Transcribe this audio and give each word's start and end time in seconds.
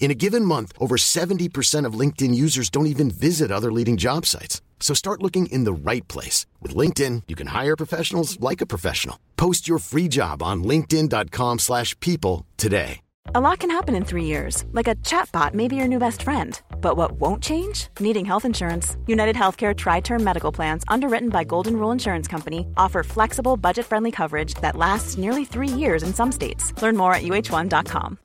In 0.00 0.10
a 0.10 0.14
given 0.14 0.46
month, 0.46 0.72
over 0.78 0.96
70% 0.96 1.84
of 1.84 1.92
LinkedIn 1.92 2.34
users 2.34 2.70
don't 2.70 2.86
even 2.94 3.10
visit 3.10 3.52
other 3.52 3.70
leading 3.70 3.98
job 3.98 4.26
sites. 4.26 4.62
So 4.80 4.94
start 4.94 5.22
looking 5.22 5.46
in 5.46 5.64
the 5.64 5.72
right 5.72 6.06
place. 6.08 6.46
With 6.60 6.74
LinkedIn, 6.74 7.24
you 7.28 7.36
can 7.36 7.48
hire 7.48 7.76
professionals 7.76 8.40
like 8.40 8.62
a 8.62 8.66
professional. 8.66 9.20
Post 9.36 9.68
your 9.68 9.78
free 9.78 10.08
job 10.08 10.42
on 10.42 10.64
linkedin.com 10.64 11.58
slash 11.58 11.94
people 12.00 12.46
today. 12.56 13.00
A 13.34 13.40
lot 13.40 13.58
can 13.58 13.70
happen 13.70 13.94
in 13.94 14.04
three 14.04 14.24
years. 14.24 14.64
Like 14.72 14.88
a 14.88 14.94
chatbot 15.04 15.52
may 15.52 15.68
be 15.68 15.76
your 15.76 15.86
new 15.86 15.98
best 15.98 16.22
friend. 16.22 16.58
But 16.80 16.96
what 16.96 17.12
won't 17.12 17.42
change? 17.42 17.88
Needing 18.00 18.24
health 18.24 18.46
insurance. 18.46 18.96
United 19.06 19.36
Healthcare 19.36 19.76
Tri-Term 19.76 20.24
Medical 20.24 20.50
Plans, 20.50 20.82
underwritten 20.88 21.28
by 21.28 21.44
Golden 21.44 21.76
Rule 21.76 21.90
Insurance 21.92 22.26
Company, 22.26 22.66
offer 22.78 23.02
flexible, 23.02 23.58
budget-friendly 23.58 24.12
coverage 24.12 24.54
that 24.62 24.76
lasts 24.76 25.18
nearly 25.18 25.44
three 25.44 25.68
years 25.68 26.02
in 26.02 26.14
some 26.14 26.32
states. 26.32 26.72
Learn 26.80 26.96
more 26.96 27.12
at 27.12 27.22
uh1.com. 27.22 28.18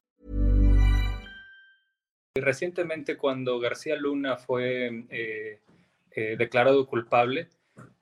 Recientemente, 2.38 3.16
cuando 3.16 3.60
García 3.60 3.96
Luna 3.96 4.36
fue 4.36 5.06
eh, 5.10 5.60
eh, 6.12 6.36
declarado 6.38 6.86
culpable, 6.86 7.48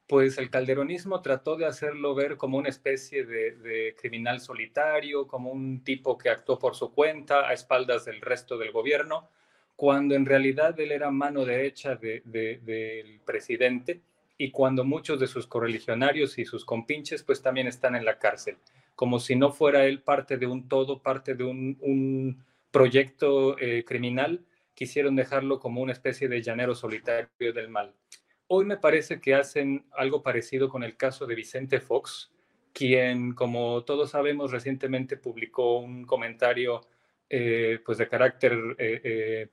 pues 0.08 0.40
el 0.40 0.50
calderonismo 0.50 1.22
trató 1.22 1.56
de 1.56 1.68
hacerlo 1.68 2.16
ver 2.16 2.36
como 2.36 2.58
una 2.58 2.70
especie 2.70 3.26
de, 3.26 3.96
criminal 3.96 4.42
solitario, 4.42 5.28
como 5.28 5.52
un 5.52 5.84
tipo 5.84 6.18
que 6.18 6.30
actuó 6.30 6.58
por 6.58 6.74
su 6.74 6.92
cuenta 6.92 7.48
a 7.48 7.54
espaldas 7.54 8.06
del 8.06 8.22
resto 8.22 8.58
del 8.58 8.72
gobierno, 8.72 9.30
cuando 9.76 10.16
en 10.16 10.26
realidad 10.26 10.80
él 10.80 10.92
era 10.92 11.12
mano 11.12 11.46
derecha 11.46 11.96
del 11.96 12.24
de, 12.26 12.60
de, 12.64 13.20
presidente 13.26 14.02
y 14.36 14.50
cuando 14.50 14.84
muchos 14.84 15.20
de 15.20 15.28
sus 15.28 15.46
correligionarios 15.46 16.40
y 16.40 16.46
sus 16.46 16.66
compinches 16.66 17.22
pues 17.22 17.44
también 17.44 17.68
están 17.68 17.96
en 17.96 18.04
la 18.04 18.18
cárcel, 18.18 18.58
como 18.96 19.20
si 19.20 19.36
no 19.36 19.52
fuera 19.52 19.86
él 19.86 20.02
parte 20.02 20.38
de 20.38 20.48
un 20.48 20.68
todo, 20.68 21.04
parte 21.04 21.36
de 21.36 21.44
un 21.44 22.44
proyecto 22.74 23.56
eh, 23.60 23.86
criminal, 23.86 24.44
quisieron 24.74 25.16
dejarlo 25.16 25.60
como 25.60 25.80
una 25.80 25.94
especie 25.94 26.28
de 26.28 26.42
llanero 26.42 26.74
solitario 26.74 27.54
del 27.54 27.70
mal. 27.70 27.94
Hoy 28.48 28.66
me 28.66 28.78
parece 28.78 29.22
que 29.22 29.36
hacen 29.36 29.86
algo 29.96 30.24
parecido 30.24 30.68
con 30.68 30.84
el 30.84 30.98
caso 30.98 31.28
de 31.28 31.36
Vicente 31.36 31.80
Fox, 31.80 32.32
quien, 32.74 33.36
como 33.36 33.84
todos 33.84 34.10
sabemos, 34.10 34.52
recientemente 34.52 35.18
publicó 35.18 35.78
un 35.78 36.04
comentario 36.04 36.82
eh, 37.30 37.80
pues 37.86 38.00
de 38.00 38.08
carácter 38.08 38.58
eh, 38.80 39.50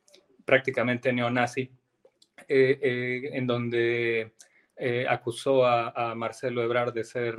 prácticamente 0.47 1.13
neonazi, 1.13 1.71
en 2.49 3.47
donde 3.47 4.33
acusó 5.09 5.67
a, 5.67 6.15
Marcelo 6.15 6.63
Ebrard 6.63 6.95
de 6.95 7.05
ser 7.05 7.37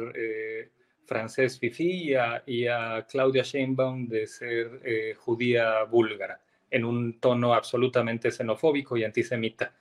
francés 1.11 1.59
fifí 1.59 2.13
y 2.45 2.67
a, 2.67 3.05
Claudia 3.09 3.43
Sheinbaum 3.43 4.07
de 4.07 4.27
ser 4.27 4.79
eh, 4.85 5.13
judía 5.17 5.83
búlgara, 5.83 6.39
en 6.69 6.85
un 6.85 7.19
tono 7.19 7.53
absolutamente 7.53 8.31
xenofóbico 8.31 8.95
y 8.95 9.03
antisemita. 9.03 9.73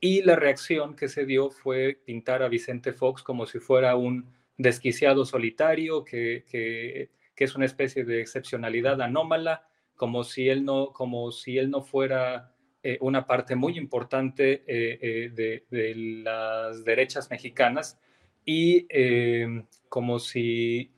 Y 0.00 0.22
la 0.22 0.34
reacción 0.34 0.96
que 0.96 1.06
se 1.06 1.24
dio 1.24 1.50
fue 1.50 1.96
pintar 2.04 2.42
a 2.42 2.48
Vicente 2.48 2.92
Fox 2.92 3.22
como 3.22 3.46
si 3.46 3.60
fuera 3.60 3.94
un 3.94 4.26
desquiciado 4.58 5.24
solitario, 5.24 6.02
que, 6.02 6.44
que, 6.50 7.10
que 7.36 7.44
es 7.44 7.54
una 7.54 7.66
especie 7.66 8.04
de 8.04 8.20
excepcionalidad 8.20 9.00
anómala, 9.00 9.64
como 9.94 10.24
si 10.24 10.48
él 10.48 10.64
no, 10.64 10.92
como 10.92 11.30
si 11.30 11.58
él 11.58 11.70
no 11.70 11.82
fuera 11.82 12.52
eh, 12.82 12.98
una 13.00 13.24
parte 13.24 13.54
muy 13.54 13.78
importante 13.78 14.64
eh, 14.66 15.30
de, 15.30 15.94
las 16.24 16.84
derechas 16.84 17.30
mexicanas 17.30 18.00
y 18.44 18.86
eh, 18.88 19.64
como 19.88 20.18
si 20.18 20.90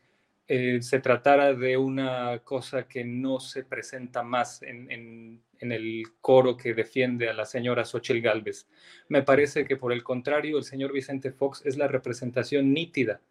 eh, 0.47 0.83
se 0.83 1.01
tratara 1.01 1.55
de 1.55 1.79
una 1.79 2.39
cosa 2.41 2.87
que 2.87 3.03
no 3.03 3.41
se 3.41 3.65
presenta 3.65 4.23
más 4.23 4.63
en, 4.63 4.91
en, 4.91 5.43
en, 5.59 5.73
el 5.73 6.05
coro 6.21 6.55
que 6.55 6.75
defiende 6.75 7.31
a 7.31 7.33
la 7.33 7.47
señora 7.47 7.87
Xochitl 7.87 8.21
Galvez. 8.21 8.69
Me 9.09 9.23
parece 9.23 9.65
que 9.65 9.77
por 9.77 9.91
el 9.91 10.03
contrario, 10.03 10.59
el 10.59 10.65
señor 10.65 10.93
Vicente 10.93 11.33
Fox 11.33 11.63
es 11.65 11.79
la 11.79 11.89
representación 11.89 12.75
nítida 12.75 13.23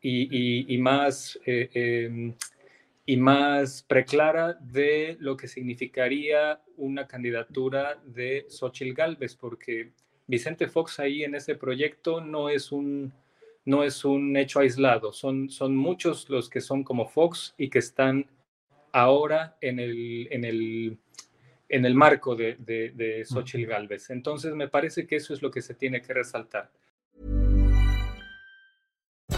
y, 0.00 0.22
y, 0.30 0.74
y 0.74 0.78
más, 0.78 1.38
eh, 1.44 1.68
eh, 1.74 2.34
y 3.04 3.16
más 3.18 3.82
preclara 3.82 4.54
de 4.54 5.18
lo 5.20 5.36
que 5.36 5.48
significaría 5.48 6.62
una 6.78 7.06
candidatura 7.06 8.00
de 8.04 8.46
Xochitl 8.48 8.94
Galvez, 8.94 9.36
porque 9.36 9.92
Vicente 10.26 10.68
Fox 10.68 10.98
ahí 11.00 11.22
en 11.22 11.34
ese 11.34 11.54
proyecto 11.54 12.22
no 12.22 12.48
es 12.48 12.72
un 12.72 13.12
no 13.64 13.84
es 13.84 14.04
un 14.04 14.36
hecho 14.36 14.60
aislado, 14.60 15.12
son, 15.12 15.48
son 15.48 15.76
muchos 15.76 16.28
los 16.28 16.50
que 16.50 16.60
son 16.60 16.82
como 16.82 17.06
Fox 17.06 17.54
y 17.56 17.70
que 17.70 17.78
están 17.78 18.26
ahora 18.92 19.56
en 19.60 19.78
el, 19.78 20.28
en 20.30 20.44
el, 20.44 20.98
en 21.68 21.84
el 21.84 21.94
marco 21.94 22.34
de, 22.34 22.56
de, 22.58 22.90
de 22.90 23.24
Xochitl 23.24 23.66
Galvez. 23.66 24.10
Entonces 24.10 24.54
me 24.54 24.68
parece 24.68 25.06
que 25.06 25.16
eso 25.16 25.32
es 25.32 25.42
lo 25.42 25.50
que 25.50 25.62
se 25.62 25.74
tiene 25.74 26.02
que 26.02 26.12
resaltar. 26.12 26.70